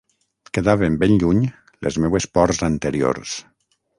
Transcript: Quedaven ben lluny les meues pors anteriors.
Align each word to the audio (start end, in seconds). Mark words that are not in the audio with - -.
Quedaven 0.57 0.95
ben 1.03 1.13
lluny 1.23 1.43
les 1.87 2.01
meues 2.05 2.27
pors 2.39 2.63
anteriors. 2.71 3.37